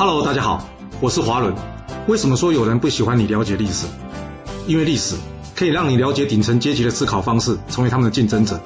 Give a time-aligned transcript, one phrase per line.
[0.00, 0.66] Hello，大家好，
[0.98, 1.54] 我是华伦。
[2.08, 3.86] 为什么说有人不喜欢你了解历史？
[4.66, 5.14] 因为历史
[5.54, 8.58] 可以让你了解顶层阶级的思考方式，成为他们的竞争者，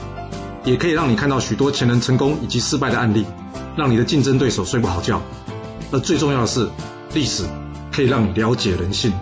[0.62, 3.27] 也可以让你看到许多前人成功以及失败的案例，
[3.77, 5.21] 让你的竞争对手睡不好觉。
[5.90, 6.71] 而最重要的是，
[7.15, 7.42] 历史
[7.90, 9.12] 可以让你了解人性。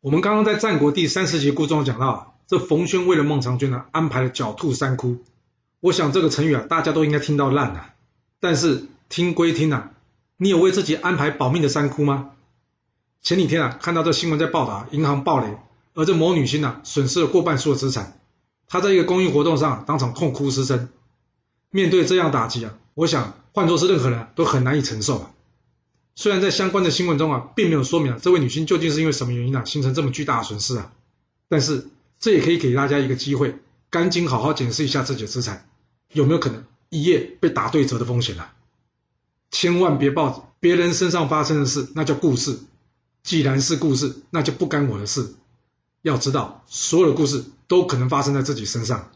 [0.00, 5.18] 我们刚刚在战国第三十集故事中讲到，这冯轩为了孟尝君呢，安排了狡兔三窟。
[5.78, 7.90] 我想这个成语啊，大家都应该听到烂了。
[8.40, 9.90] 但是听归听啊，
[10.38, 12.30] 你有为自己安排保命的三窟吗？
[13.20, 15.54] 前几天啊，看到这新闻在报道银行暴雷，
[15.92, 18.18] 而这某女星啊，损失了过半数的资产。
[18.66, 20.88] 她在一个公益活动上当场痛哭失声。
[21.68, 25.30] 面对这样打击啊，我想换作是任何人都很难以承受啊。
[26.14, 30.90] 虽然在相关的新闻中啊，并没有说明啊这位女星究竟是因为什么原因啊形成这么巨大的损失啊，
[31.50, 33.56] 但是这也可以给大家一个机会，
[33.90, 35.68] 赶紧好好检视一下自己的资产，
[36.14, 38.54] 有没有可能一夜被打对折的风险啊？
[39.52, 42.58] 千万别抱别人身上发生的事，那叫故事。
[43.22, 45.36] 既然是故事，那就不干我的事。
[46.00, 49.12] 要知道，所有的故事都可能发生在自己身上。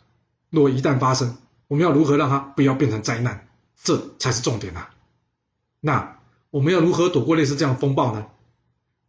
[0.51, 3.49] 若一旦发生，我们要如何让它不要变成灾难？
[3.83, 4.91] 这才是重点啊！
[5.81, 6.13] 那。
[6.51, 8.29] 我们要如何躲过类似这样风暴呢？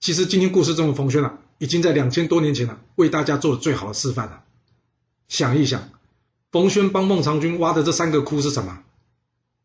[0.02, 4.44] 其实今天故事中的冯轩啊，已经在两千多年前了，为大家做了最好的示范了。
[5.30, 5.91] 想一想，
[6.52, 8.84] 冯轩帮孟尝君挖的这三个窟是什么？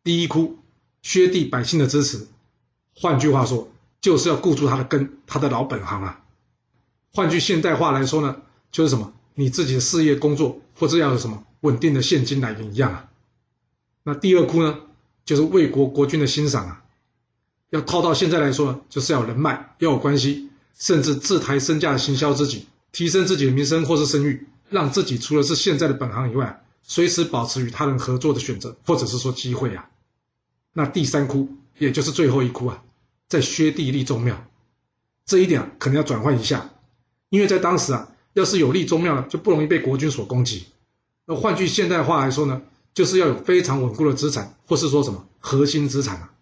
[0.05, 0.59] 第一窟，
[1.03, 2.27] 薛地百姓的支持，
[2.95, 3.69] 换句话说，
[4.01, 6.25] 就是要固住他的根，他的老本行啊。
[7.13, 8.37] 换句现代话来说呢，
[8.71, 9.13] 就是什么？
[9.35, 13.09] 你自己的事业工作，或者要有什么稳定的现金来源一样啊。
[14.03, 14.81] 那第二窟呢，
[15.25, 16.85] 就是为国国君的欣赏啊。
[17.71, 29.89] 要套到现在来说，就是要人脉，要有关系，甚至自抬身价行销自己，提升自己的名声或是声誉，让自己除了是现在的本行以外，随时保持与他人合作的选择，或者是说机会啊。
[30.73, 32.83] 那第三窟，也就是最后一窟啊，
[33.29, 34.47] 在薛地立宗庙，
[35.27, 36.71] 这一点啊可能要转换一下，
[37.29, 40.67] 因为在当时啊，要是有立宗庙呢，就不容易被国君所攻击。
[41.27, 42.63] 那换句现代话来说呢，
[42.95, 46.33] 就是要有非常稳固的资产，或是说什么核心资产啊。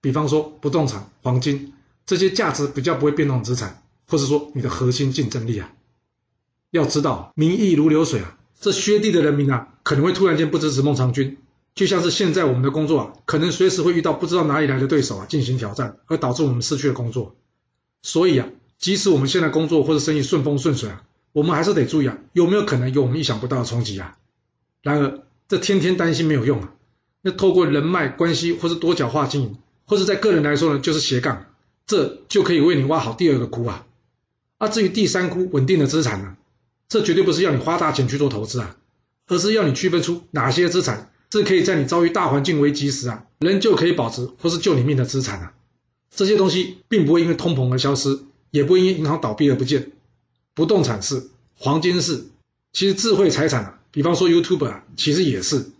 [0.00, 1.74] 比方说不动产、黄金
[2.06, 5.72] 这些价值比较不会变动资产，或是说你的核心竞争力啊，
[6.70, 11.36] 要知道民意如流水啊，这薛地的人民啊，可能会突然间不支持孟尝君，
[11.74, 17.34] 就像是现在我们的工作啊，可能随时会遇到不知道哪里来的对手啊进行挑战，而导致我们失去了工作。
[18.02, 18.48] 所以啊，
[18.78, 24.16] 即使我们现在工作或者生意顺风顺水啊，我们还是得注意啊，有没有可能有我们意想不到的冲击啊？
[24.82, 26.72] 然而这天天担心没有用啊，
[27.22, 29.56] 那透过人脉关系或是多角化经营。
[29.86, 31.46] 或者在个人来说呢，就是斜杠，
[31.84, 33.84] 这就可以为你挖好第二个窟啊。
[34.58, 36.36] 啊，至于第三窟稳定的资产呢，
[36.88, 38.76] 这绝对不是要你花大钱去做投资啊，
[39.26, 45.52] 而是要你区分出哪些资产是可以在你遭遇大环境危机时啊，仍旧可以保值或是救你命的资产啊。
[46.14, 48.20] 这些东西并不会因为通膨而消失，
[48.50, 49.92] 也不会因为银行倒闭而不见。
[50.54, 52.24] 不动产是，黄金是，
[52.72, 55.70] 其实智慧财产啊，比方说 YouTube 啊，其实也是。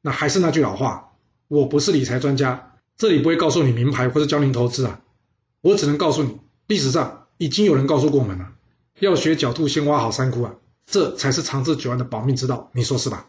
[0.00, 1.12] 那还是那句老话，
[1.48, 2.72] 我不是理财专家。
[2.96, 5.00] 这里不会告诉你名牌或者教您投资啊，
[5.60, 8.52] 我只能告诉你，历史上已经有人告诉过我们了，
[9.00, 10.54] 要学狡兔先挖好三窟啊，
[10.86, 13.28] 这才是长治久安的保命之道，你说是吧？